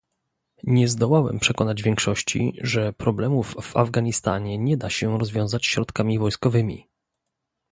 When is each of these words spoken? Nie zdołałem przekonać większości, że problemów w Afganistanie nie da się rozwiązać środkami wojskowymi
Nie 0.63 0.87
zdołałem 0.87 1.39
przekonać 1.39 1.83
większości, 1.83 2.53
że 2.61 2.93
problemów 2.93 3.55
w 3.61 3.77
Afganistanie 3.77 4.57
nie 4.57 4.77
da 4.77 4.89
się 4.89 5.19
rozwiązać 5.19 5.65
środkami 5.65 6.19
wojskowymi 6.19 6.87